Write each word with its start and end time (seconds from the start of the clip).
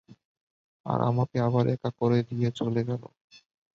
আর 0.85 0.99
আমাকে 1.09 1.37
আবার 1.47 1.65
একা 1.67 1.89
করে 1.99 2.17
দিয়ে 2.29 2.49
গেলো। 2.89 3.07